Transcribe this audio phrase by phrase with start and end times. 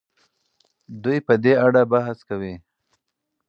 [1.03, 2.53] دوی په دې اړه بحث کوي.